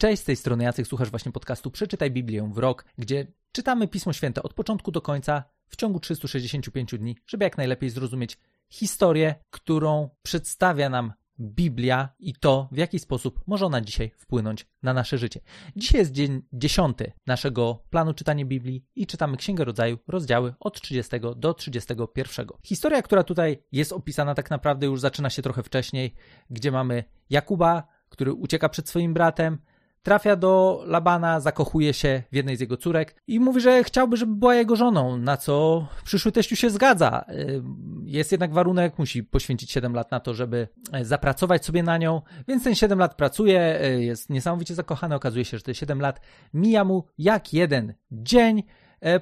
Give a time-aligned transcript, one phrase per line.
[0.00, 4.12] Cześć, z tej strony Jacek, słuchasz właśnie podcastu Przeczytaj Biblię w rok, gdzie czytamy Pismo
[4.12, 10.08] Święte od początku do końca w ciągu 365 dni, żeby jak najlepiej zrozumieć historię, którą
[10.22, 15.40] przedstawia nam Biblia i to, w jaki sposób może ona dzisiaj wpłynąć na nasze życie.
[15.76, 21.16] Dzisiaj jest dzień dziesiąty naszego planu czytania Biblii i czytamy Księgę Rodzaju, rozdziały od 30
[21.36, 22.46] do 31.
[22.64, 26.14] Historia, która tutaj jest opisana, tak naprawdę już zaczyna się trochę wcześniej,
[26.50, 29.58] gdzie mamy Jakuba, który ucieka przed swoim bratem,
[30.02, 34.34] trafia do Labana, zakochuje się w jednej z jego córek i mówi, że chciałby, żeby
[34.34, 37.24] była jego żoną, na co przyszły teściu się zgadza.
[37.28, 37.62] Y,
[38.04, 42.22] jest jednak warunek, musi poświęcić 7 lat na to, żeby e, zapracować sobie na nią,
[42.48, 46.20] więc ten 7 lat pracuje, e, jest niesamowicie zakochany, okazuje się, że te 7 lat
[46.54, 48.62] mija mu jak jeden dzień,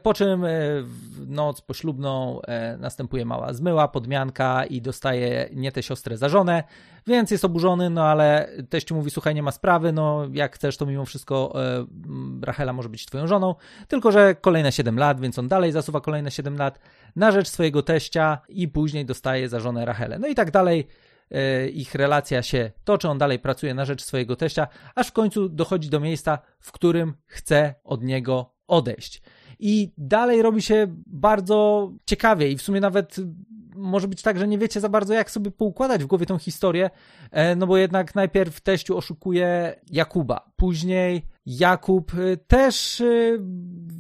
[0.03, 0.49] po czym e,
[0.83, 6.65] w noc poślubną e, następuje mała zmyła, podmianka i dostaje nie tę siostrę za żonę,
[7.07, 10.87] więc jest oburzony, no ale teściu mówi, słuchaj, nie ma sprawy, no jak chcesz, to
[10.87, 11.55] mimo wszystko
[12.43, 13.55] Rachela może być twoją żoną,
[13.89, 16.79] tylko że kolejne 7 lat, więc on dalej zasuwa kolejne 7 lat
[17.17, 20.19] na rzecz swojego teścia i później dostaje za żonę Rachelę.
[20.19, 20.87] No i tak dalej
[21.73, 25.91] ich relacja się toczy, on dalej pracuje na rzecz swojego teścia, aż w końcu dochodzi
[25.91, 29.23] do miejsca, w którym chce od niego odejść
[29.59, 33.17] i dalej robi się bardzo ciekawie i w sumie nawet
[33.79, 36.91] może być tak, że nie wiecie za bardzo, jak sobie poukładać w głowie tą historię,
[37.31, 43.05] e, no bo jednak najpierw teściu oszukuje Jakuba, później Jakub e, też e,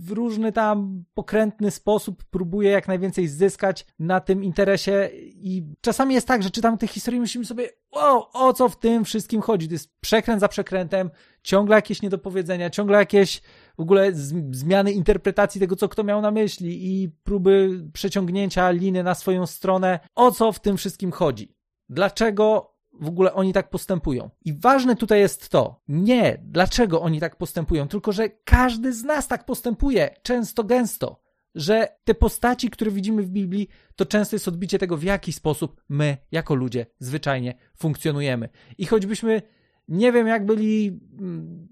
[0.08, 6.28] w różny tam pokrętny sposób próbuje jak najwięcej zyskać na tym interesie i czasami jest
[6.28, 9.68] tak, że czytamy tę historię i myślimy sobie, o, o co w tym wszystkim chodzi?
[9.68, 11.10] To jest przekręt za przekrętem,
[11.42, 13.42] ciągle jakieś niedopowiedzenia, ciągle jakieś
[13.78, 14.12] w ogóle
[14.50, 20.00] zmiany interpretacji tego, co kto miał na myśli i próby przeciągnięcia liny na swoją stronę.
[20.14, 21.54] O co w tym wszystkim chodzi?
[21.88, 24.30] Dlaczego w ogóle oni tak postępują?
[24.44, 29.28] I ważne tutaj jest to, nie dlaczego oni tak postępują, tylko że każdy z nas
[29.28, 34.78] tak postępuje, często gęsto że te postaci, które widzimy w Biblii, to często jest odbicie
[34.78, 38.48] tego, w jaki sposób my, jako ludzie, zwyczajnie funkcjonujemy.
[38.78, 39.42] I choćbyśmy,
[39.88, 41.68] nie wiem, jak byli mm,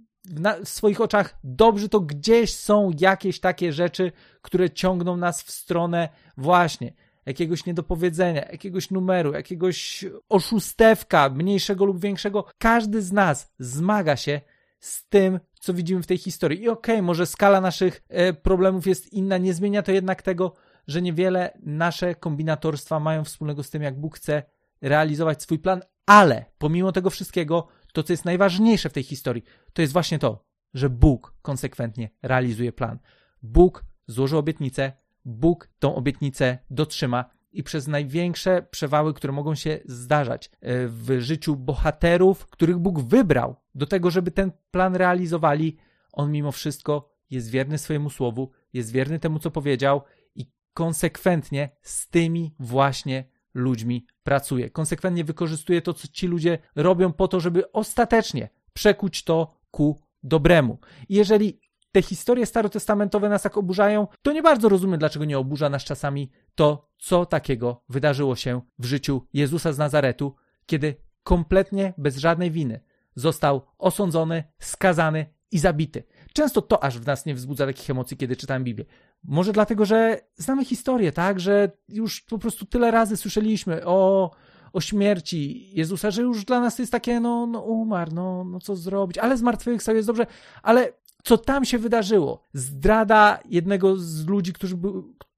[0.65, 4.13] w swoich oczach dobrzy, to gdzieś są jakieś takie rzeczy,
[4.43, 6.93] które ciągną nas w stronę właśnie
[7.27, 12.45] jakiegoś niedopowiedzenia, jakiegoś numeru, jakiegoś oszustewka, mniejszego lub większego.
[12.59, 14.41] Każdy z nas zmaga się
[14.81, 16.63] z tym, co widzimy w tej historii.
[16.63, 20.53] I okej, okay, może skala naszych e, problemów jest inna, nie zmienia to jednak tego,
[20.87, 24.43] że niewiele nasze kombinatorstwa mają wspólnego z tym, jak Bóg chce
[24.83, 29.83] realizować swój plan, ale pomimo tego wszystkiego, to co jest najważniejsze w tej historii, to
[29.83, 30.45] jest właśnie to,
[30.75, 32.99] że Bóg konsekwentnie realizuje plan.
[33.43, 34.93] Bóg złożył obietnicę,
[35.27, 41.57] Bóg tą obietnicę dotrzyma i przez największe przewały, które mogą się zdarzać e, w życiu
[41.57, 45.77] bohaterów, których Bóg wybrał do tego, żeby ten plan realizowali,
[46.13, 50.03] on mimo wszystko jest wierny swojemu słowu, jest wierny temu, co powiedział
[50.35, 54.71] i konsekwentnie z tymi właśnie ludźmi pracuje.
[54.71, 60.79] Konsekwentnie wykorzystuje to, co ci ludzie robią po to, żeby ostatecznie przekuć to ku dobremu.
[61.09, 61.61] I jeżeli
[61.97, 66.31] te historie starotestamentowe nas tak oburzają, to nie bardzo rozumiem, dlaczego nie oburza nas czasami
[66.55, 70.35] to, co takiego wydarzyło się w życiu Jezusa z Nazaretu,
[70.67, 72.81] kiedy kompletnie bez żadnej winy
[73.15, 76.05] został osądzony, skazany i zabity.
[76.33, 78.85] Często to aż w nas nie wzbudza takich emocji, kiedy czytam Biblię.
[79.25, 81.41] Może dlatego, że znamy historię, tak?
[81.41, 84.31] Że już po prostu tyle razy słyszeliśmy o,
[84.73, 88.61] o śmierci Jezusa, że już dla nas to jest takie, no, no umarł, no, no
[88.61, 90.27] co zrobić, ale zmartwychwstał jest dobrze,
[90.63, 90.93] ale
[91.27, 92.43] co tam się wydarzyło?
[92.55, 94.77] Zdrada jednego z ludzi, którzy,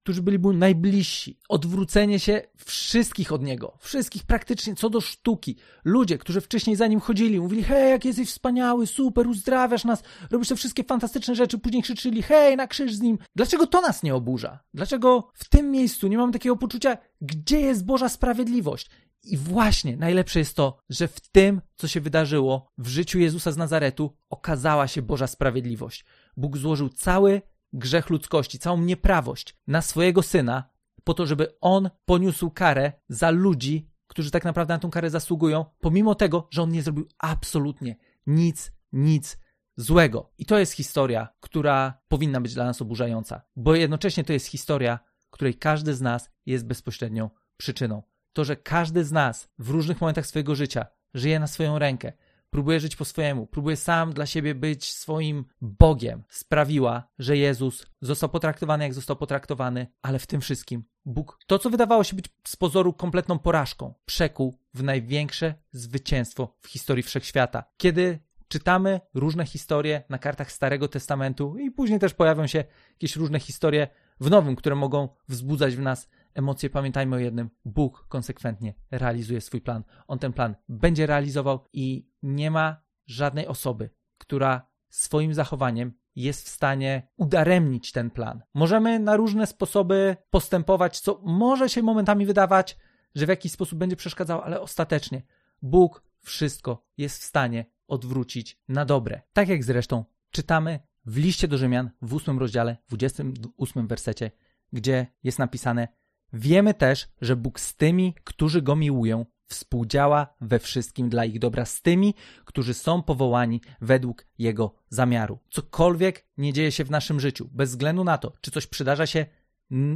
[0.02, 1.38] którzy byli mu najbliżsi.
[1.48, 3.76] Odwrócenie się wszystkich od niego.
[3.80, 5.56] Wszystkich praktycznie, co do sztuki.
[5.84, 10.48] Ludzie, którzy wcześniej za nim chodzili, mówili, hej, jak jesteś wspaniały, super, uzdrawiasz nas, robisz
[10.48, 13.18] te wszystkie fantastyczne rzeczy, później krzyczyli, hej, na krzyż z nim.
[13.36, 14.58] Dlaczego to nas nie oburza?
[14.74, 18.90] Dlaczego w tym miejscu nie mam takiego poczucia, gdzie jest Boża sprawiedliwość?
[19.22, 23.56] I właśnie najlepsze jest to, że w tym, co się wydarzyło w życiu Jezusa z
[23.56, 26.04] Nazaretu, okazała się Boża sprawiedliwość.
[26.36, 30.70] Bóg złożył cały grzech ludzkości, całą nieprawość na swojego syna,
[31.04, 35.64] po to, żeby on poniósł karę za ludzi, którzy tak naprawdę na tą karę zasługują,
[35.80, 37.96] pomimo tego, że on nie zrobił absolutnie
[38.26, 39.38] nic, nic
[39.76, 40.30] złego.
[40.38, 44.98] I to jest historia, która powinna być dla nas oburzająca, bo jednocześnie to jest historia,
[45.30, 48.02] której każdy z nas jest bezpośrednią przyczyną.
[48.38, 52.12] To, że każdy z nas w różnych momentach swojego życia żyje na swoją rękę,
[52.50, 58.28] próbuje żyć po swojemu, próbuje sam dla siebie być swoim Bogiem, sprawiła, że Jezus został
[58.28, 62.56] potraktowany jak został potraktowany, ale w tym wszystkim Bóg to, co wydawało się być z
[62.56, 67.64] pozoru kompletną porażką, przekuł w największe zwycięstwo w historii wszechświata.
[67.76, 68.18] Kiedy
[68.48, 73.88] czytamy różne historie na kartach Starego Testamentu i później też pojawią się jakieś różne historie
[74.20, 76.08] w Nowym, które mogą wzbudzać w nas
[76.38, 76.70] emocje.
[76.70, 79.84] Pamiętajmy o jednym: Bóg konsekwentnie realizuje swój plan.
[80.06, 86.48] On ten plan będzie realizował i nie ma żadnej osoby, która swoim zachowaniem jest w
[86.48, 88.42] stanie udaremnić ten plan.
[88.54, 92.78] Możemy na różne sposoby postępować, co może się momentami wydawać,
[93.14, 95.22] że w jakiś sposób będzie przeszkadzało, ale ostatecznie
[95.62, 99.22] Bóg wszystko jest w stanie odwrócić na dobre.
[99.32, 104.30] Tak jak zresztą czytamy w liście do Rzymian w 8 rozdziale, 28 wersecie,
[104.72, 105.88] gdzie jest napisane:
[106.32, 111.64] Wiemy też, że Bóg z tymi, którzy go miłują, współdziała we wszystkim dla ich dobra,
[111.64, 112.14] z tymi,
[112.44, 115.38] którzy są powołani według jego zamiaru.
[115.50, 119.26] Cokolwiek nie dzieje się w naszym życiu, bez względu na to, czy coś przydarza się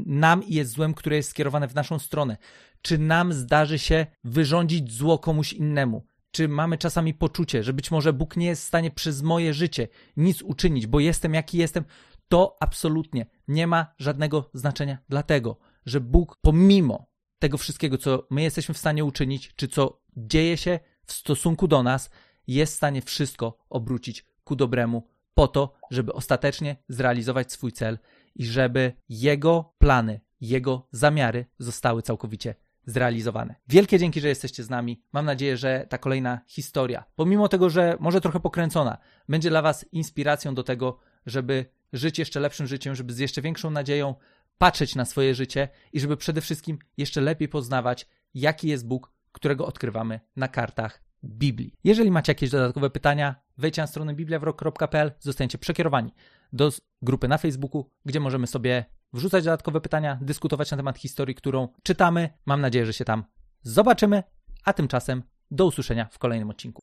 [0.07, 2.37] nam i jest złem, które jest skierowane w naszą stronę,
[2.83, 8.13] czy nam zdarzy się wyrządzić zło komuś innemu, czy mamy czasami poczucie, że być może
[8.13, 11.85] Bóg nie jest w stanie przez moje życie nic uczynić, bo jestem jaki jestem,
[12.29, 15.57] to absolutnie nie ma żadnego znaczenia, dlatego
[15.87, 17.07] że Bóg, pomimo
[17.39, 21.83] tego wszystkiego, co my jesteśmy w stanie uczynić, czy co dzieje się w stosunku do
[21.83, 22.11] nas,
[22.47, 27.99] jest w stanie wszystko obrócić ku dobremu, po to, żeby ostatecznie zrealizować swój cel
[28.35, 32.55] i żeby Jego plany, Jego zamiary zostały całkowicie
[32.87, 33.55] zrealizowane.
[33.69, 35.03] Wielkie dzięki, że jesteście z nami.
[35.13, 39.87] Mam nadzieję, że ta kolejna historia, pomimo tego, że może trochę pokręcona, będzie dla Was
[39.93, 44.15] inspiracją do tego, żeby żyć jeszcze lepszym życiem, żeby z jeszcze większą nadzieją
[44.59, 49.67] patrzeć na swoje życie i żeby przede wszystkim jeszcze lepiej poznawać, jaki jest Bóg, którego
[49.67, 51.75] odkrywamy na kartach Biblii.
[51.85, 56.13] Jeżeli macie jakieś dodatkowe pytania, wejdźcie na stronę bibliawrok.pl, zostańcie przekierowani
[56.53, 56.71] do
[57.03, 62.31] grupy na Facebooku, gdzie możemy sobie wrzucać dodatkowe pytania, dyskutować na temat historii, którą czytamy.
[62.47, 63.25] Mam nadzieję, że się tam
[63.63, 64.23] zobaczymy,
[64.65, 66.81] a tymczasem do usłyszenia w kolejnym odcinku.